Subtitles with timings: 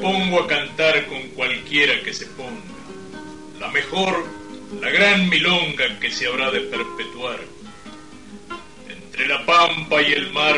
[0.00, 2.60] pongo a cantar con cualquiera que se ponga.
[3.58, 4.24] La mejor,
[4.80, 7.40] la gran milonga que se habrá de perpetuar.
[8.88, 10.56] Entre la pampa y el mar,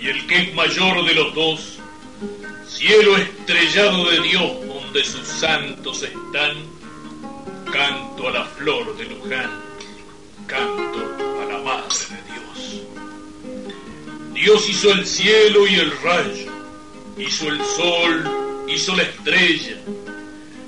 [0.00, 1.78] y el que es mayor de los dos,
[2.66, 6.56] cielo estrellado de Dios donde sus santos están,
[7.70, 9.50] canto a la flor de Luján,
[10.46, 12.82] canto a la madre de Dios.
[14.32, 16.55] Dios hizo el cielo y el rayo,
[17.16, 19.76] hizo el sol, hizo la estrella,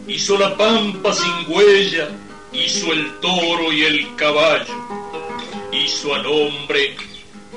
[0.07, 2.09] hizo la pampa sin huella,
[2.53, 4.75] hizo el toro y el caballo,
[5.73, 6.97] hizo al hombre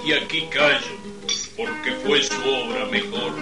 [0.05, 0.98] y aquí callo,
[1.55, 3.34] porque fue su obra mejor.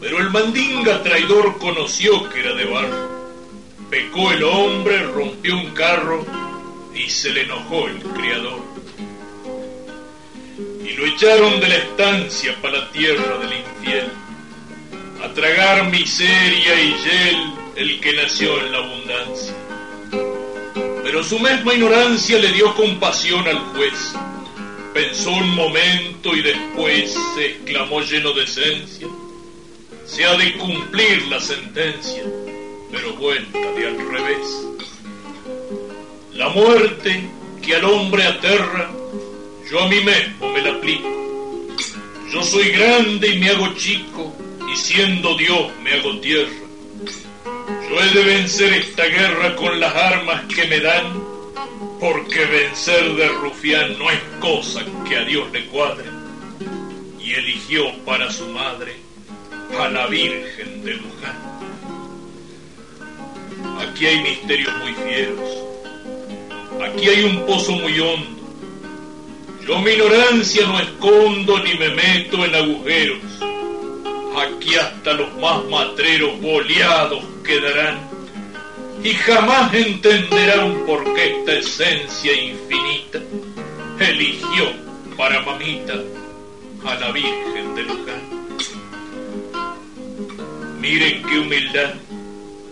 [0.00, 3.32] Pero el mandinga traidor conoció que era de barro,
[3.90, 6.24] pecó el hombre, rompió un carro
[6.94, 8.60] y se le enojó el criador.
[10.84, 14.10] Y lo echaron de la estancia para la tierra del infiel,
[15.34, 19.54] tragar miseria y hiel el que nació en la abundancia.
[21.02, 24.12] Pero su misma ignorancia le dio compasión al juez.
[24.94, 29.08] Pensó un momento y después se exclamó lleno de esencia.
[30.04, 32.22] Se ha de cumplir la sentencia,
[32.90, 34.46] pero vuelta de al revés.
[36.34, 37.22] La muerte
[37.62, 38.90] que al hombre aterra,
[39.70, 41.08] yo a mí mismo me la aplico.
[42.32, 44.31] Yo soy grande y me hago chico,
[44.72, 46.50] y siendo Dios me hago tierra.
[47.88, 51.22] Yo he de vencer esta guerra con las armas que me dan,
[52.00, 56.06] porque vencer de rufián no es cosa que a Dios le cuadre.
[57.20, 58.96] Y eligió para su madre
[59.78, 61.36] a la Virgen de Luján.
[63.78, 65.50] Aquí hay misterios muy fieros.
[66.82, 68.42] Aquí hay un pozo muy hondo.
[69.66, 73.51] Yo mi ignorancia no escondo ni me meto en agujeros.
[74.42, 78.00] Aquí hasta los más matreros boleados quedarán
[79.04, 83.20] y jamás entenderán por qué esta esencia infinita
[84.00, 84.72] eligió
[85.16, 85.94] para mamita
[86.84, 88.22] a la Virgen de Luján.
[90.80, 91.94] Miren qué humildad,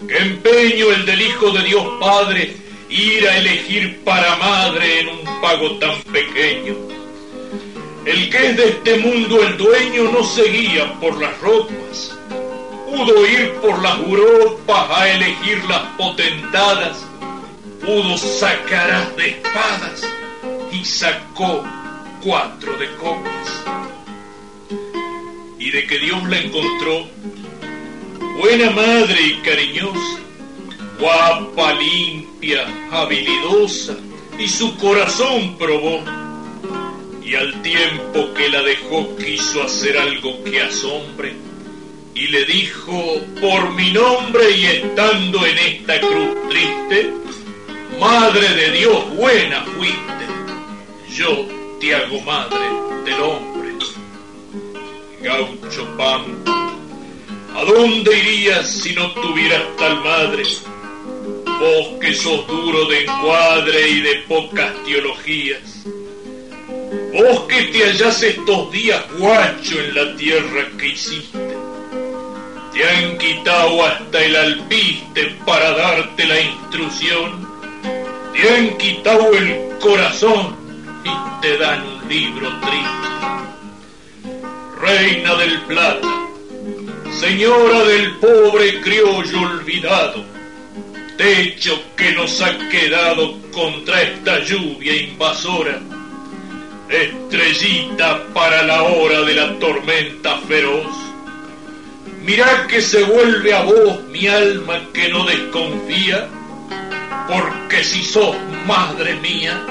[0.08, 2.56] qué empeño el del Hijo de Dios Padre
[2.88, 6.99] ir a elegir para madre en un pago tan pequeño.
[8.04, 12.16] El que es de este mundo el dueño no se guía por las ropas,
[12.88, 16.96] pudo ir por las Europas a elegir las potentadas,
[17.84, 20.02] pudo sacar de espadas
[20.72, 21.62] y sacó
[22.22, 23.64] cuatro de copas.
[25.58, 27.06] Y de que Dios la encontró,
[28.38, 30.20] buena madre y cariñosa,
[30.98, 33.94] guapa, limpia, habilidosa,
[34.38, 36.19] y su corazón probó.
[37.30, 41.32] Y al tiempo que la dejó quiso hacer algo que asombre,
[42.12, 47.12] y le dijo, por mi nombre y estando en esta cruz triste,
[48.00, 50.26] Madre de Dios buena fuiste,
[51.14, 51.46] yo
[51.78, 52.66] te hago madre
[53.04, 53.74] del hombre.
[55.22, 56.74] Gaucho Pampa,
[57.54, 60.42] ¿a dónde irías si no tuvieras tal madre?
[61.44, 65.84] Vos que sos duro de encuadre y de pocas teologías.
[67.20, 71.38] Vos que te hallás estos días guacho en la tierra que hiciste.
[72.72, 77.46] Te han quitado hasta el alpiste para darte la instrucción.
[78.32, 80.56] Te han quitado el corazón
[81.04, 83.08] y te dan un libro triste.
[84.80, 86.08] Reina del Plata,
[87.20, 90.24] señora del pobre criollo olvidado
[91.18, 95.78] techo que nos ha quedado contra esta lluvia invasora,
[96.90, 100.86] estrellita para la hora de la tormenta feroz.
[102.22, 106.28] Mirá que se vuelve a vos mi alma que no desconfía,
[107.28, 109.64] porque si sos madre mía,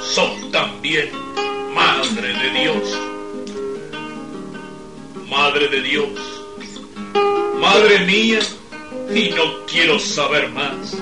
[0.00, 1.10] sos también
[1.74, 2.98] madre de Dios.
[5.28, 6.08] Madre de Dios,
[7.60, 8.40] madre mía,
[9.14, 10.96] y no quiero saber más.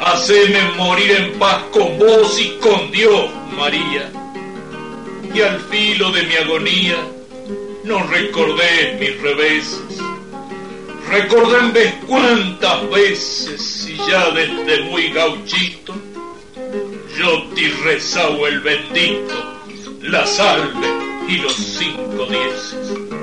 [0.00, 4.10] Haceme morir en paz con vos y con Dios, María.
[5.34, 6.96] Y al filo de mi agonía,
[7.84, 9.98] no recordé mis reveses.
[11.08, 15.94] Recordé cuántas veces, y ya desde muy gauchito,
[17.18, 19.58] yo te rezaba el bendito,
[20.02, 20.88] la salve
[21.28, 23.19] y los cinco dieces.